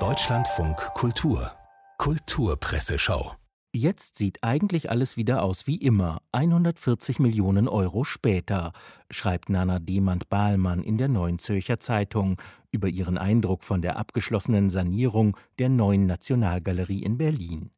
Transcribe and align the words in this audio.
Deutschlandfunk 0.00 0.76
Kultur. 0.94 1.52
Kulturpresseschau. 1.98 3.34
Jetzt 3.72 4.16
sieht 4.16 4.42
eigentlich 4.42 4.90
alles 4.90 5.16
wieder 5.16 5.44
aus 5.44 5.68
wie 5.68 5.76
immer, 5.76 6.20
140 6.32 7.20
Millionen 7.20 7.68
Euro 7.68 8.02
später, 8.02 8.72
schreibt 9.10 9.48
Nana 9.48 9.78
Demand-Bahlmann 9.78 10.82
in 10.82 10.98
der 10.98 11.06
Neuen 11.06 11.38
Zürcher 11.38 11.78
Zeitung 11.78 12.42
über 12.72 12.88
ihren 12.88 13.16
Eindruck 13.16 13.62
von 13.62 13.80
der 13.80 13.96
abgeschlossenen 13.96 14.70
Sanierung 14.70 15.36
der 15.60 15.68
neuen 15.68 16.06
Nationalgalerie 16.06 17.04
in 17.04 17.16
Berlin. 17.16 17.70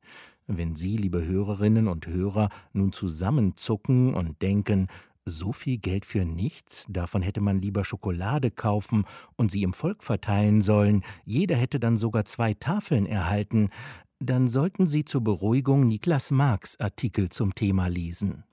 Wenn 0.47 0.77
Sie, 0.77 0.97
liebe 0.97 1.27
Hörerinnen 1.27 1.89
und 1.89 2.07
Hörer, 2.07 2.49
nun 2.73 2.93
zusammenzucken 2.93 4.15
und 4.15 4.41
denken, 4.41 4.87
so 5.27 5.53
viel 5.53 5.79
Geld 5.79 6.07
für 6.07 6.25
nichts, 6.25 6.87
davon 6.89 7.21
hätte 7.21 7.41
man 7.41 7.61
lieber 7.61 7.85
Schokolade 7.85 8.51
kaufen 8.51 9.05
und 9.37 9.51
sie 9.51 9.65
im 9.65 9.75
Volk 9.75 10.03
verteilen 10.03 10.63
sollen, 10.63 11.03
jeder 11.25 11.57
hätte 11.57 11.81
dann 11.81 11.97
sogar 11.97 12.25
zwei 12.25 12.55
Tafeln 12.55 13.07
erhalten, 13.07 13.71
dann 14.19 14.49
sollten 14.49 14.87
Sie 14.87 15.05
zur 15.05 15.23
Beruhigung 15.23 15.87
Niklas 15.87 16.31
Marx 16.31 16.81
Artikel 16.81 17.29
zum 17.29 17.55
Thema 17.55 17.89
lesen. 17.89 18.45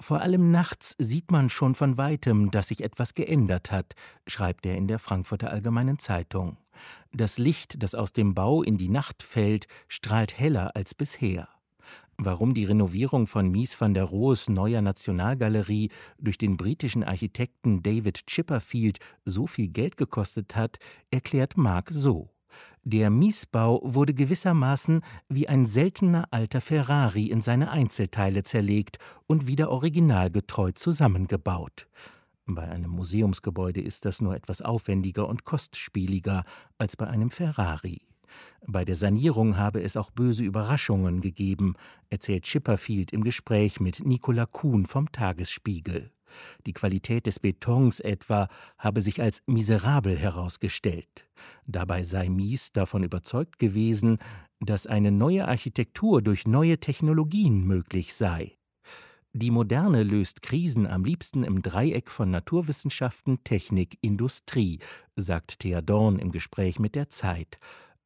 Vor 0.00 0.20
allem 0.20 0.50
nachts 0.50 0.94
sieht 0.98 1.30
man 1.30 1.50
schon 1.50 1.74
von 1.74 1.96
weitem, 1.96 2.50
dass 2.50 2.68
sich 2.68 2.84
etwas 2.84 3.14
geändert 3.14 3.70
hat, 3.70 3.94
schreibt 4.26 4.66
er 4.66 4.76
in 4.76 4.86
der 4.86 4.98
Frankfurter 4.98 5.50
Allgemeinen 5.50 5.98
Zeitung. 5.98 6.58
Das 7.12 7.38
Licht, 7.38 7.82
das 7.82 7.94
aus 7.94 8.12
dem 8.12 8.34
Bau 8.34 8.62
in 8.62 8.76
die 8.76 8.90
Nacht 8.90 9.22
fällt, 9.22 9.66
strahlt 9.88 10.38
heller 10.38 10.76
als 10.76 10.94
bisher. 10.94 11.48
Warum 12.20 12.52
die 12.52 12.64
Renovierung 12.64 13.28
von 13.28 13.48
Mies 13.48 13.80
van 13.80 13.94
der 13.94 14.02
Rohes 14.02 14.48
neuer 14.48 14.82
Nationalgalerie 14.82 15.90
durch 16.18 16.36
den 16.36 16.56
britischen 16.56 17.04
Architekten 17.04 17.80
David 17.80 18.26
Chipperfield 18.26 18.98
so 19.24 19.46
viel 19.46 19.68
Geld 19.68 19.96
gekostet 19.96 20.56
hat, 20.56 20.78
erklärt 21.12 21.56
Mark 21.56 21.90
so. 21.92 22.30
Der 22.82 23.10
Miesbau 23.10 23.80
wurde 23.84 24.14
gewissermaßen 24.14 25.02
wie 25.28 25.48
ein 25.48 25.66
seltener 25.66 26.26
alter 26.32 26.60
Ferrari 26.60 27.26
in 27.26 27.40
seine 27.40 27.70
Einzelteile 27.70 28.42
zerlegt 28.42 28.98
und 29.28 29.46
wieder 29.46 29.70
originalgetreu 29.70 30.72
zusammengebaut. 30.72 31.86
Bei 32.46 32.66
einem 32.66 32.90
Museumsgebäude 32.90 33.80
ist 33.80 34.06
das 34.06 34.20
nur 34.20 34.34
etwas 34.34 34.60
aufwendiger 34.60 35.28
und 35.28 35.44
kostspieliger 35.44 36.44
als 36.78 36.96
bei 36.96 37.06
einem 37.06 37.30
Ferrari. 37.30 38.07
Bei 38.66 38.84
der 38.84 38.94
Sanierung 38.94 39.56
habe 39.56 39.82
es 39.82 39.96
auch 39.96 40.10
böse 40.10 40.44
Überraschungen 40.44 41.20
gegeben, 41.20 41.74
erzählt 42.10 42.44
Chipperfield 42.44 43.12
im 43.12 43.24
Gespräch 43.24 43.80
mit 43.80 44.04
Nicola 44.04 44.46
Kuhn 44.46 44.86
vom 44.86 45.10
Tagesspiegel. 45.12 46.10
Die 46.66 46.72
Qualität 46.72 47.26
des 47.26 47.40
Betons 47.40 48.00
etwa 48.00 48.48
habe 48.78 49.00
sich 49.00 49.22
als 49.22 49.42
miserabel 49.46 50.16
herausgestellt. 50.16 51.26
Dabei 51.66 52.02
sei 52.02 52.28
Mies 52.28 52.72
davon 52.72 53.02
überzeugt 53.02 53.58
gewesen, 53.58 54.18
dass 54.60 54.86
eine 54.86 55.12
neue 55.12 55.46
Architektur 55.46 56.20
durch 56.22 56.46
neue 56.46 56.78
Technologien 56.78 57.66
möglich 57.66 58.14
sei. 58.14 58.58
Die 59.34 59.50
Moderne 59.50 60.02
löst 60.02 60.42
Krisen 60.42 60.86
am 60.86 61.04
liebsten 61.04 61.44
im 61.44 61.62
Dreieck 61.62 62.10
von 62.10 62.30
Naturwissenschaften, 62.30 63.44
Technik, 63.44 63.98
Industrie, 64.00 64.80
sagt 65.16 65.60
Thea 65.60 65.82
Dorn 65.82 66.18
im 66.18 66.32
Gespräch 66.32 66.78
mit 66.78 66.94
der 66.94 67.08
Zeit. 67.08 67.58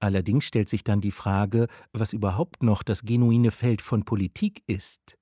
Allerdings 0.03 0.47
stellt 0.47 0.69
sich 0.69 0.83
dann 0.83 1.00
die 1.00 1.12
Frage, 1.12 1.69
was 1.92 2.12
überhaupt 2.12 2.64
noch 2.64 2.83
das 2.83 3.03
genuine 3.03 3.53
Feld 3.53 3.81
von 3.81 4.05
Politik 4.05 4.64
ist. 4.67 5.17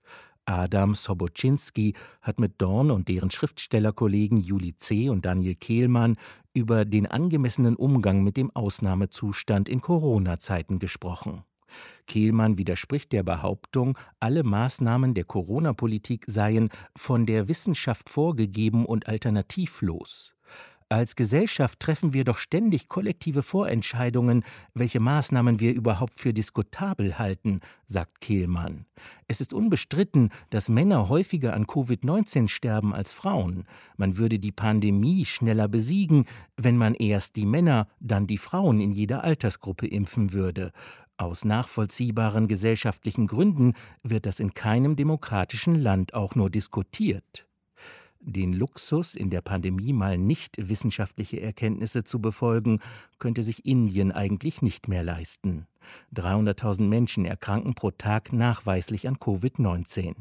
Adam 0.47 0.95
Sobocinski 0.95 1.92
hat 2.23 2.41
mit 2.41 2.55
Dorn 2.62 2.91
und 2.91 3.06
deren 3.08 3.31
Schriftstellerkollegen 3.31 4.39
Juli 4.39 4.75
C. 4.75 5.11
und 5.11 5.27
Daniel 5.27 5.55
Kehlmann 5.55 6.17
über 6.55 6.86
den 6.86 7.06
angemessenen 7.06 7.77
Umgang 7.77 8.25
mit 8.25 8.39
dem 8.39 8.51
Ausnahmezustand 8.56 9.69
in 9.69 9.83
Corona-Zeiten 9.83 10.78
gesprochen. 10.78 11.45
Kehlmann 12.06 12.56
widerspricht 12.56 13.12
der 13.12 13.23
Behauptung, 13.23 13.98
alle 14.19 14.45
Maßnahmen 14.45 15.12
der 15.12 15.25
Corona-Politik 15.25 16.24
seien 16.27 16.70
von 16.96 17.27
der 17.27 17.48
Wissenschaft 17.48 18.08
vorgegeben 18.08 18.86
und 18.86 19.08
alternativlos. 19.08 20.33
Als 20.92 21.14
Gesellschaft 21.14 21.78
treffen 21.78 22.14
wir 22.14 22.24
doch 22.24 22.39
ständig 22.39 22.89
kollektive 22.89 23.45
Vorentscheidungen, 23.45 24.42
welche 24.74 24.98
Maßnahmen 24.98 25.61
wir 25.61 25.73
überhaupt 25.73 26.18
für 26.18 26.33
diskutabel 26.33 27.17
halten, 27.17 27.61
sagt 27.86 28.20
Kehlmann. 28.20 28.86
Es 29.28 29.40
ist 29.40 29.55
unbestritten, 29.55 30.30
dass 30.51 30.68
Männer 30.68 31.08
häufiger 31.08 31.55
an 31.55 31.67
Covid-19 31.67 32.48
sterben 32.48 32.92
als 32.92 33.12
Frauen. 33.12 33.67
Man 33.96 34.18
würde 34.18 34.40
die 34.40 34.51
Pandemie 34.51 35.24
schneller 35.27 35.68
besiegen, 35.68 36.24
wenn 36.56 36.77
man 36.77 36.95
erst 36.95 37.36
die 37.36 37.46
Männer, 37.46 37.86
dann 38.01 38.27
die 38.27 38.39
Frauen 38.39 38.80
in 38.80 38.90
jeder 38.90 39.22
Altersgruppe 39.22 39.86
impfen 39.86 40.33
würde. 40.33 40.72
Aus 41.17 41.45
nachvollziehbaren 41.45 42.48
gesellschaftlichen 42.48 43.28
Gründen 43.28 43.74
wird 44.02 44.27
das 44.27 44.40
in 44.40 44.55
keinem 44.55 44.96
demokratischen 44.96 45.77
Land 45.77 46.14
auch 46.14 46.34
nur 46.34 46.51
diskutiert. 46.51 47.46
Den 48.23 48.53
Luxus, 48.53 49.14
in 49.14 49.31
der 49.31 49.41
Pandemie 49.41 49.95
mal 49.95 50.19
nicht 50.19 50.69
wissenschaftliche 50.69 51.41
Erkenntnisse 51.41 52.05
zu 52.05 52.20
befolgen, 52.20 52.81
könnte 53.19 53.42
sich 53.42 53.64
Indien 53.64 54.13
eigentlich 54.13 54.61
nicht 54.61 54.89
mehr 54.89 55.03
leisten. 55.03 55.67
300.000 56.14 56.83
Menschen 56.83 57.25
erkranken 57.25 57.75
pro 57.75 57.91
Tag 57.91 58.35
nachweislich 58.35 59.08
an 59.08 59.17
Covid-19. 59.17 60.14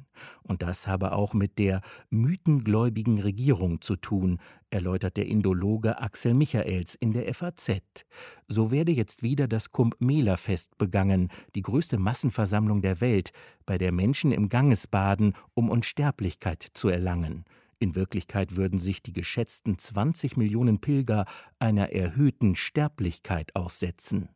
Und 0.44 0.62
das 0.62 0.88
habe 0.88 1.12
auch 1.12 1.34
mit 1.34 1.60
der 1.60 1.82
mythengläubigen 2.10 3.20
Regierung 3.20 3.82
zu 3.82 3.98
tun, 3.98 4.40
erläutert 4.70 5.18
der 5.18 5.26
Indologe 5.26 6.00
Axel 6.00 6.34
Michaels 6.34 6.96
in 6.96 7.12
der 7.12 7.34
FAZ. 7.34 7.82
So 8.48 8.72
werde 8.72 8.94
jetzt 8.94 9.24
wieder 9.24 9.50
das 9.50 9.72
Kumbh 9.72 9.98
Mela-Fest 10.00 10.78
begangen, 10.78 11.30
die 11.54 11.64
größte 11.64 11.98
Massenversammlung 11.98 12.82
der 12.82 13.02
Welt, 13.02 13.32
bei 13.66 13.78
der 13.78 13.92
Menschen 13.92 14.32
im 14.32 14.48
Ganges 14.48 14.88
baden, 14.88 15.34
um 15.54 15.70
Unsterblichkeit 15.70 16.66
zu 16.74 16.88
erlangen. 16.88 17.44
In 17.80 17.96
Wirklichkeit 17.96 18.58
würden 18.58 18.78
sich 18.78 19.02
die 19.02 19.14
geschätzten 19.14 19.78
20 19.78 20.36
Millionen 20.36 20.80
Pilger 20.80 21.26
einer 21.60 21.92
erhöhten 21.94 22.58
Sterblichkeit 22.58 23.56
aussetzen. 23.56 24.28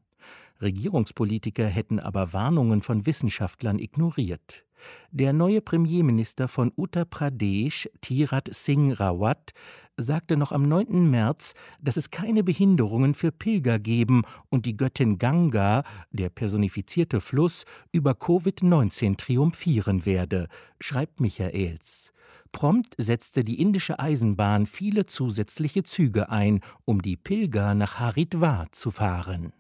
Regierungspolitiker 0.61 1.67
hätten 1.67 1.99
aber 1.99 2.31
Warnungen 2.31 2.81
von 2.81 3.05
Wissenschaftlern 3.05 3.79
ignoriert. 3.79 4.65
Der 5.11 5.33
neue 5.33 5.61
Premierminister 5.61 6.47
von 6.47 6.71
Uttar 6.75 7.05
Pradesh, 7.05 7.89
Tirat 8.01 8.53
Singh 8.53 8.93
Rawat, 8.93 9.53
sagte 9.97 10.37
noch 10.37 10.51
am 10.51 10.67
9. 10.67 11.09
März, 11.09 11.53
dass 11.81 11.97
es 11.97 12.11
keine 12.11 12.43
Behinderungen 12.43 13.13
für 13.13 13.31
Pilger 13.31 13.79
geben 13.79 14.23
und 14.49 14.65
die 14.65 14.77
Göttin 14.77 15.19
Ganga, 15.19 15.83
der 16.11 16.29
personifizierte 16.29 17.21
Fluss, 17.21 17.65
über 17.91 18.11
Covid-19 18.11 19.17
triumphieren 19.17 20.05
werde, 20.05 20.47
schreibt 20.79 21.19
Michaels. 21.19 22.13
Prompt 22.51 22.95
setzte 22.97 23.43
die 23.43 23.59
indische 23.59 23.99
Eisenbahn 23.99 24.67
viele 24.67 25.05
zusätzliche 25.05 25.83
Züge 25.83 26.29
ein, 26.29 26.59
um 26.85 27.01
die 27.01 27.17
Pilger 27.17 27.73
nach 27.73 27.99
Haridwar 27.99 28.71
zu 28.71 28.91
fahren. 28.91 29.53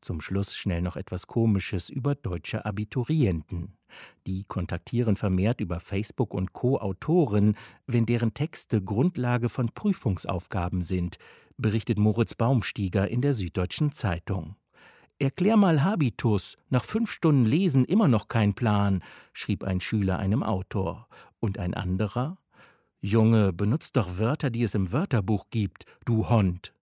Zum 0.00 0.20
Schluss 0.20 0.56
schnell 0.56 0.80
noch 0.80 0.96
etwas 0.96 1.26
Komisches 1.26 1.90
über 1.90 2.14
deutsche 2.14 2.64
Abiturienten. 2.64 3.76
Die 4.26 4.44
kontaktieren 4.44 5.16
vermehrt 5.16 5.60
über 5.60 5.80
Facebook 5.80 6.32
und 6.32 6.52
Co. 6.52 6.78
Autoren, 6.78 7.56
wenn 7.86 8.06
deren 8.06 8.32
Texte 8.32 8.82
Grundlage 8.82 9.48
von 9.48 9.68
Prüfungsaufgaben 9.68 10.82
sind, 10.82 11.18
berichtet 11.58 11.98
Moritz 11.98 12.34
Baumstieger 12.34 13.08
in 13.08 13.20
der 13.20 13.34
Süddeutschen 13.34 13.92
Zeitung. 13.92 14.56
Erklär 15.18 15.58
mal 15.58 15.84
Habitus, 15.84 16.56
nach 16.70 16.84
fünf 16.84 17.10
Stunden 17.10 17.44
Lesen 17.44 17.84
immer 17.84 18.08
noch 18.08 18.28
kein 18.28 18.54
Plan, 18.54 19.02
schrieb 19.34 19.64
ein 19.64 19.82
Schüler 19.82 20.18
einem 20.18 20.42
Autor. 20.42 21.08
Und 21.40 21.58
ein 21.58 21.74
anderer? 21.74 22.38
Junge, 23.02 23.52
benutzt 23.52 23.96
doch 23.96 24.18
Wörter, 24.18 24.48
die 24.48 24.62
es 24.62 24.74
im 24.74 24.92
Wörterbuch 24.92 25.46
gibt, 25.50 25.84
du 26.06 26.30
Hond. 26.30 26.74